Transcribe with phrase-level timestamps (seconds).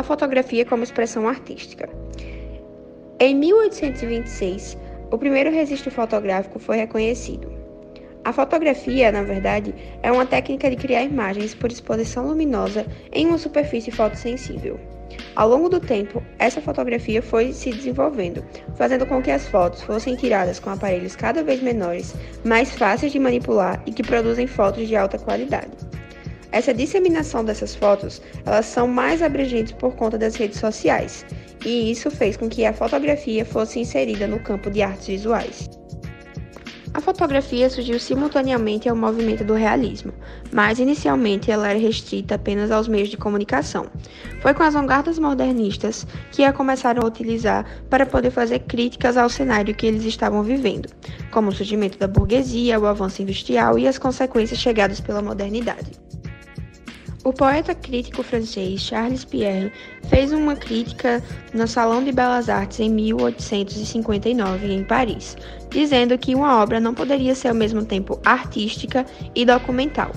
[0.00, 1.86] A fotografia como expressão artística.
[3.18, 4.78] Em 1826,
[5.10, 7.52] o primeiro registro fotográfico foi reconhecido.
[8.24, 13.36] A fotografia, na verdade, é uma técnica de criar imagens por exposição luminosa em uma
[13.36, 14.80] superfície fotossensível.
[15.36, 18.42] Ao longo do tempo, essa fotografia foi se desenvolvendo,
[18.76, 23.18] fazendo com que as fotos fossem tiradas com aparelhos cada vez menores, mais fáceis de
[23.18, 25.99] manipular e que produzem fotos de alta qualidade.
[26.52, 31.24] Essa disseminação dessas fotos, elas são mais abrangentes por conta das redes sociais,
[31.64, 35.68] e isso fez com que a fotografia fosse inserida no campo de artes visuais.
[36.92, 40.12] A fotografia surgiu simultaneamente ao movimento do realismo,
[40.52, 43.86] mas inicialmente ela era restrita apenas aos meios de comunicação.
[44.40, 49.28] Foi com as vanguardas modernistas que a começaram a utilizar para poder fazer críticas ao
[49.28, 50.88] cenário que eles estavam vivendo,
[51.30, 55.92] como o surgimento da burguesia, o avanço industrial e as consequências chegadas pela modernidade.
[57.22, 59.70] O poeta crítico francês Charles Pierre
[60.08, 65.36] fez uma crítica no Salão de Belas Artes em 1859 em Paris,
[65.68, 70.12] dizendo que uma obra não poderia ser ao mesmo tempo artística e documental.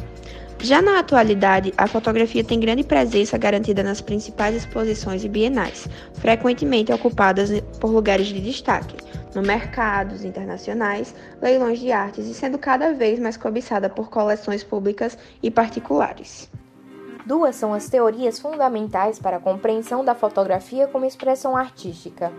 [0.61, 6.93] Já na atualidade, a fotografia tem grande presença garantida nas principais exposições e bienais, frequentemente
[6.93, 7.49] ocupadas
[7.81, 8.95] por lugares de destaque,
[9.35, 15.17] no mercados internacionais, leilões de artes e sendo cada vez mais cobiçada por coleções públicas
[15.43, 16.49] e particulares.
[17.25, 22.33] Duas são as teorias fundamentais para a compreensão da fotografia como expressão artística.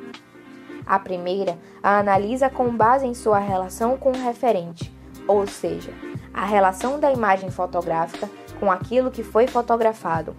[0.87, 4.95] A primeira a analisa com base em sua relação com o referente,
[5.27, 5.91] ou seja,
[6.35, 8.29] a relação da imagem fotográfica
[8.61, 10.37] com aquilo que foi fotografado,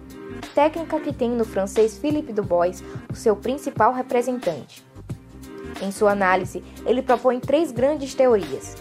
[0.54, 4.86] técnica que tem no francês Philippe Dubois o seu principal representante.
[5.82, 8.76] Em sua análise, ele propõe três grandes teorias: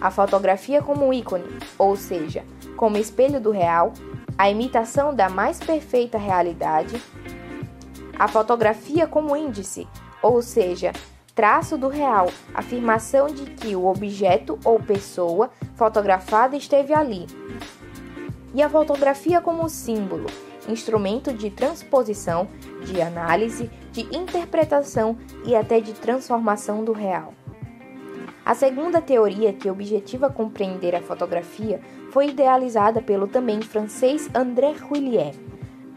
[0.00, 1.46] a fotografia como ícone,
[1.78, 2.44] ou seja,
[2.76, 3.92] como espelho do real,
[4.38, 7.02] a imitação da mais perfeita realidade,
[8.16, 9.86] a fotografia como índice,
[10.22, 10.92] ou seja,
[11.34, 17.26] traço do real, afirmação de que o objeto ou pessoa fotografada esteve ali,
[18.54, 20.26] e a fotografia como símbolo,
[20.68, 22.48] instrumento de transposição,
[22.84, 27.34] de análise, de interpretação e até de transformação do real.
[28.48, 35.34] A segunda teoria, que objetiva compreender a fotografia, foi idealizada pelo também francês André Huillier,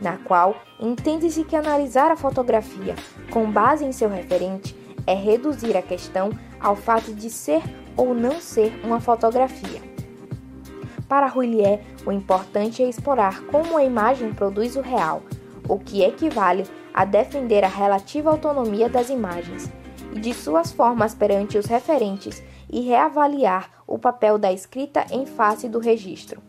[0.02, 2.94] na qual entende-se que analisar a fotografia
[3.30, 4.76] com base em seu referente
[5.08, 6.30] é reduzir a questão
[6.60, 7.62] ao fato de ser
[7.96, 9.80] ou não ser uma fotografia.
[11.08, 15.24] Para Huillier, o importante é explorar como a imagem produz o real,
[15.70, 19.72] o que equivale a defender a relativa autonomia das imagens
[20.12, 25.68] e de suas formas perante os referentes e reavaliar o papel da escrita em face
[25.68, 26.42] do registro.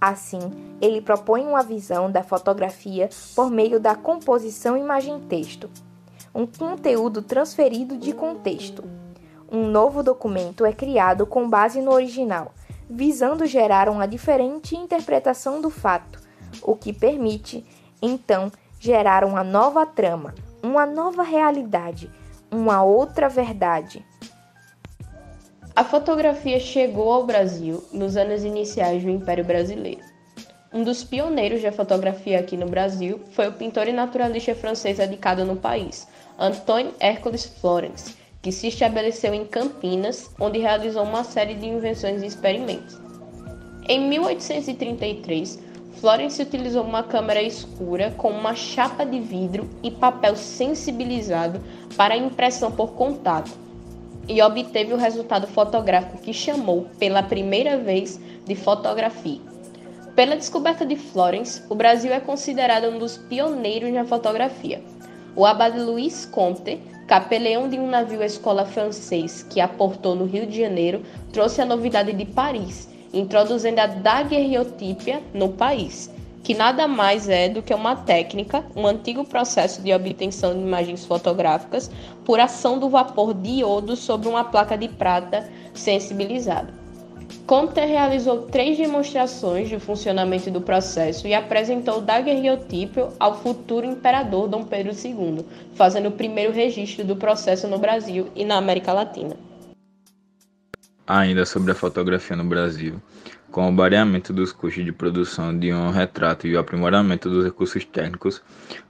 [0.00, 0.38] Assim,
[0.80, 5.70] ele propõe uma visão da fotografia por meio da composição imagem-texto,
[6.34, 8.84] um conteúdo transferido de contexto.
[9.50, 12.52] Um novo documento é criado com base no original,
[12.88, 16.20] visando gerar uma diferente interpretação do fato,
[16.62, 17.64] o que permite,
[18.02, 22.10] então, gerar uma nova trama, uma nova realidade,
[22.50, 24.04] uma outra verdade.
[25.74, 30.00] A fotografia chegou ao Brasil nos anos iniciais do Império Brasileiro.
[30.72, 35.44] Um dos pioneiros da fotografia aqui no Brasil foi o pintor e naturalista francês radicado
[35.44, 36.08] no país,
[36.38, 42.26] Antoine Hércules Florence, que se estabeleceu em Campinas, onde realizou uma série de invenções e
[42.26, 42.98] experimentos.
[43.88, 45.65] Em 1833,
[46.00, 51.60] Florence utilizou uma câmera escura com uma chapa de vidro e papel sensibilizado
[51.96, 53.50] para impressão por contato
[54.28, 59.40] e obteve o resultado fotográfico que chamou pela primeira vez de fotografia.
[60.14, 64.82] Pela descoberta de Florence, o Brasil é considerado um dos pioneiros na fotografia.
[65.34, 70.60] O abade Louis Comte, capeleão de um navio escola francês que aportou no Rio de
[70.60, 71.02] Janeiro,
[71.32, 76.10] trouxe a novidade de Paris introduzindo a daguerreotípia no país,
[76.42, 81.04] que nada mais é do que uma técnica, um antigo processo de obtenção de imagens
[81.04, 81.90] fotográficas
[82.24, 86.72] por ação do vapor de iodo sobre uma placa de prata sensibilizada.
[87.46, 94.48] Comte realizou três demonstrações do funcionamento do processo e apresentou o daguerreotípio ao futuro imperador
[94.48, 99.36] Dom Pedro II, fazendo o primeiro registro do processo no Brasil e na América Latina
[101.06, 103.00] ainda sobre a fotografia no Brasil,
[103.50, 107.84] com o variamento dos custos de produção de um retrato e o aprimoramento dos recursos
[107.84, 108.42] técnicos,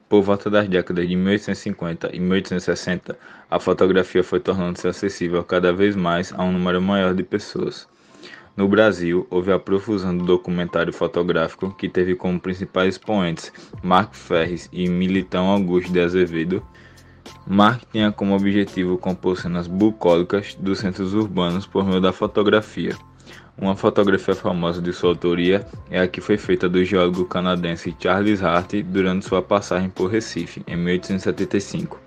[0.09, 3.19] por volta das décadas de 1850 e 1860,
[3.51, 7.89] a fotografia foi tornando-se acessível cada vez mais a um número maior de pessoas.
[8.57, 13.53] No Brasil, houve a profusão do documentário fotográfico, que teve como principais expoentes
[13.83, 16.67] Marco Ferres e Militão Augusto de Azevedo.
[17.47, 22.97] Mark tinha como objetivo compor cenas bucólicas dos centros urbanos por meio da fotografia.
[23.59, 28.43] Uma fotografia famosa de sua autoria é a que foi feita do geólogo canadense Charles
[28.43, 31.99] Hart durante sua passagem por Recife, em 1875.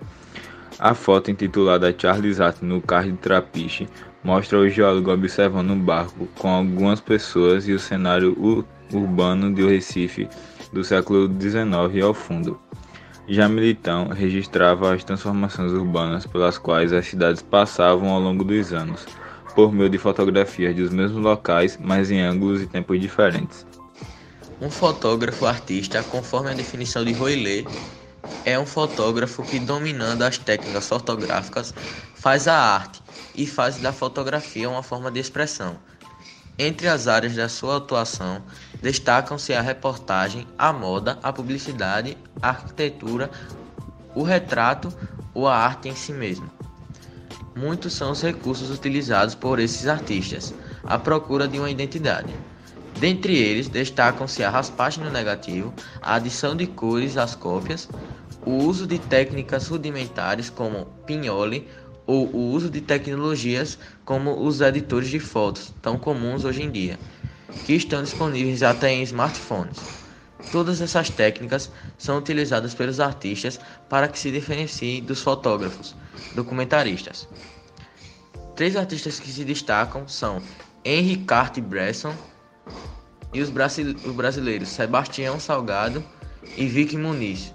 [0.78, 3.90] A foto intitulada Charles Hart no carro de trapiche
[4.24, 8.38] mostra o geólogo observando um barco com algumas pessoas e o cenário
[8.94, 10.30] urbano de Recife
[10.72, 12.60] do século XIX ao fundo.
[13.32, 19.06] Já Militão registrava as transformações urbanas pelas quais as cidades passavam ao longo dos anos,
[19.54, 23.68] por meio de fotografias dos mesmos locais, mas em ângulos e tempos diferentes.
[24.60, 27.70] Um fotógrafo artista, conforme a definição de Roillet,
[28.44, 31.72] é um fotógrafo que, dominando as técnicas fotográficas,
[32.16, 33.00] faz a arte
[33.36, 35.78] e faz da fotografia uma forma de expressão.
[36.62, 38.42] Entre as áreas da sua atuação,
[38.82, 43.32] destacam-se a reportagem, a moda, a publicidade, a arquitetura,
[44.14, 44.94] o retrato
[45.34, 46.52] ou a arte em si mesma.
[47.56, 50.54] Muitos são os recursos utilizados por esses artistas
[50.84, 52.36] à procura de uma identidade.
[53.00, 57.88] Dentre eles, destacam-se a raspagem no negativo, a adição de cores às cópias,
[58.46, 61.70] o uso de técnicas rudimentares como pinhole
[62.10, 67.00] ou o uso de tecnologias como os editores de fotos, tão comuns hoje em dia,
[67.64, 69.86] que estão disponíveis até em smartphones.
[70.50, 75.96] Todas essas técnicas são utilizadas pelos artistas para que se diferenciem dos fotógrafos,
[76.34, 77.30] documentaristas.
[78.56, 80.42] Três artistas que se destacam são
[80.84, 82.18] Henry Cartier-Bresson
[83.32, 86.04] e os brasileiros Sebastião Salgado
[86.58, 87.54] e Vicky Muniz.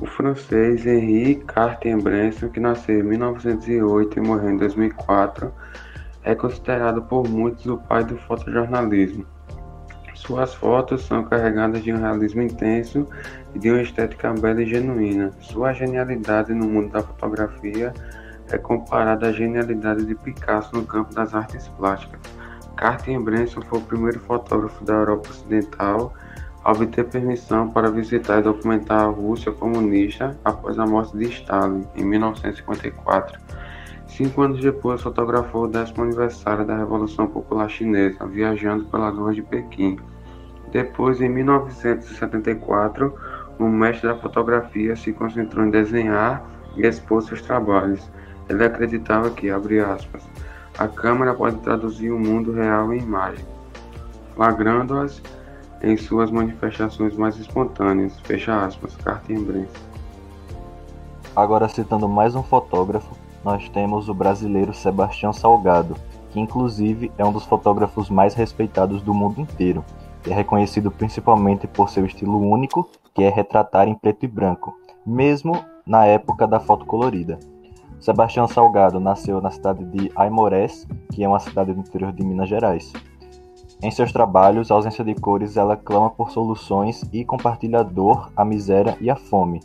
[0.00, 5.52] O francês Henri Cartier-Bresson, que nasceu em 1908 e morreu em 2004,
[6.24, 9.24] é considerado por muitos o pai do fotojornalismo.
[10.14, 13.06] Suas fotos são carregadas de um realismo intenso
[13.54, 15.30] e de uma estética bela e genuína.
[15.40, 17.92] Sua genialidade no mundo da fotografia
[18.50, 22.20] é comparada à genialidade de Picasso no campo das artes plásticas.
[22.76, 26.12] Cartier-Bresson foi o primeiro fotógrafo da Europa Ocidental
[26.64, 32.04] obter permissão para visitar e documentar a Rússia comunista após a morte de Stalin, em
[32.04, 33.38] 1954.
[34.06, 39.42] Cinco anos depois, fotografou o décimo aniversário da Revolução Popular Chinesa, viajando pelas ruas de
[39.42, 39.98] Pequim.
[40.70, 43.14] Depois, em 1974,
[43.58, 46.44] o mestre da fotografia se concentrou em desenhar
[46.76, 48.10] e expor seus trabalhos.
[48.48, 50.22] Ele acreditava que, abre aspas,
[50.78, 53.44] a câmera pode traduzir o mundo real em imagem,
[54.34, 55.22] flagrando-as
[55.84, 58.18] em suas manifestações mais espontâneas.
[58.20, 59.66] Fecha aspas, Cartier
[61.36, 63.14] Agora citando mais um fotógrafo,
[63.44, 65.94] nós temos o brasileiro Sebastião Salgado,
[66.30, 69.84] que inclusive é um dos fotógrafos mais respeitados do mundo inteiro
[70.26, 74.74] e é reconhecido principalmente por seu estilo único, que é retratar em preto e branco,
[75.04, 77.38] mesmo na época da foto colorida.
[78.00, 82.48] Sebastião Salgado nasceu na cidade de Aimorés, que é uma cidade do interior de Minas
[82.48, 82.92] Gerais.
[83.84, 88.32] Em seus trabalhos, a ausência de cores ela clama por soluções e compartilha a dor,
[88.34, 89.60] a miséria e a fome.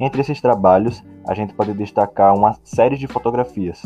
[0.00, 3.80] Entre esses trabalhos, a gente pode destacar uma série de fotografias.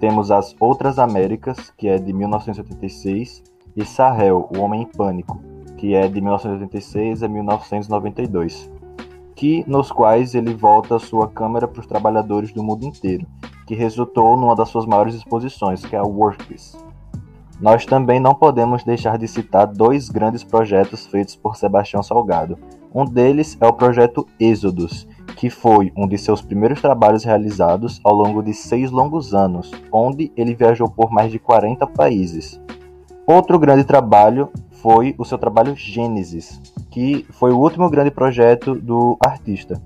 [0.00, 3.44] Temos as Outras Américas, que é de 1986,
[3.76, 5.40] e Sahel, O Homem em Pânico,
[5.76, 8.68] que é de 1986 a 1992,
[9.36, 13.24] que nos quais ele volta sua câmera para os trabalhadores do mundo inteiro,
[13.64, 16.76] que resultou numa das suas maiores exposições, que é a Workpiece.
[17.60, 22.58] Nós também não podemos deixar de citar dois grandes projetos feitos por Sebastião Salgado.
[22.92, 25.06] Um deles é o projeto Êxodos,
[25.36, 30.32] que foi um de seus primeiros trabalhos realizados ao longo de seis longos anos, onde
[30.36, 32.60] ele viajou por mais de 40 países.
[33.26, 34.50] Outro grande trabalho
[34.82, 39.80] foi o seu trabalho Gênesis, que foi o último grande projeto do artista,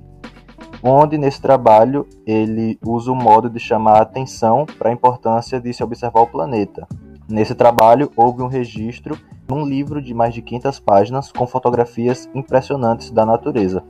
[0.83, 5.73] onde nesse trabalho ele usa o modo de chamar a atenção para a importância de
[5.73, 6.87] se observar o planeta,
[7.29, 13.11] Nesse trabalho, houve um registro num livro de mais de 500 páginas com fotografias impressionantes
[13.11, 13.85] da natureza.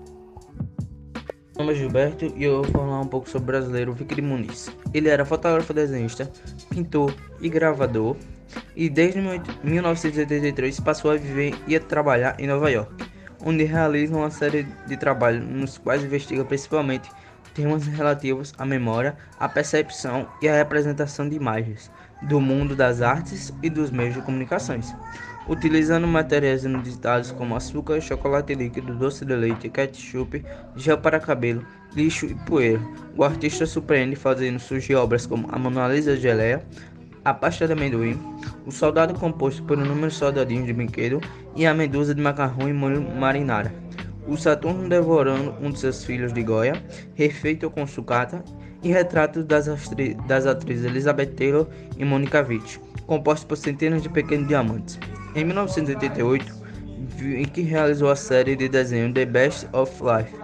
[1.56, 4.76] Meu nome é Gilberto e eu vou falar um pouco sobre o brasileiro Victor Muniz.
[4.92, 6.28] Ele era fotógrafo desenhista,
[6.68, 8.16] pintor e gravador
[8.74, 9.20] e desde
[9.62, 12.92] 1983 passou a viver e a trabalhar em Nova York,
[13.44, 17.08] onde realiza uma série de trabalhos nos quais investiga principalmente
[17.54, 21.90] temas relativos à memória, à percepção e à representação de imagens,
[22.22, 24.94] do mundo das artes e dos meios de comunicações,
[25.48, 30.44] utilizando materiais inusitados como açúcar, chocolate líquido, doce de leite, ketchup,
[30.76, 32.80] gel para cabelo, lixo e poeira.
[33.16, 36.62] O artista surpreende fazendo surgir obras como a Mona Lisa Geleia,
[37.24, 38.18] a pasta de amendoim,
[38.66, 41.20] o soldado composto por inúmeros soldadinhos de brinquedo
[41.54, 43.72] e a medusa de macarrão e molho marinara.
[44.26, 46.82] O Saturno devorando um de seus filhos de Goya,
[47.14, 48.44] refeito com sucata,
[48.82, 49.66] e retratos das,
[50.26, 51.66] das atrizes Elizabeth Taylor
[51.96, 54.98] e Monica Witt, compostos por centenas de pequenos diamantes.
[55.34, 56.58] Em 1988,
[57.22, 60.34] em que realizou a série de desenho The Best of Life,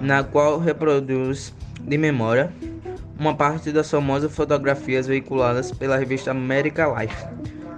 [0.00, 2.52] na qual reproduz de memória
[3.18, 7.26] uma parte das famosas fotografias veiculadas pela revista America Life.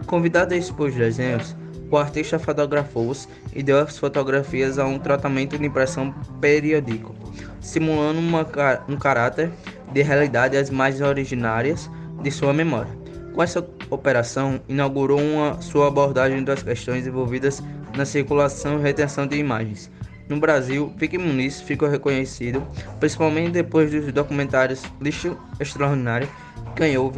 [0.06, 1.54] Convidado a expor os desenhos,
[1.90, 7.14] o artista fotografou-os e deu as fotografias a um tratamento de impressão periódico,
[7.60, 8.46] simulando uma,
[8.88, 9.50] um caráter
[9.92, 11.90] de realidade as mais originárias
[12.22, 12.96] de sua memória.
[13.34, 17.62] Com essa operação, inaugurou uma sua abordagem das questões envolvidas
[17.96, 19.90] na circulação e retenção de imagens,
[20.28, 22.62] no Brasil, Vicky Muniz ficou reconhecido,
[23.00, 26.28] principalmente depois dos documentários Lixo Extraordinário,
[26.76, 27.10] que ganhou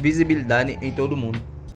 [0.00, 1.38] visibilidade em todo o mundo.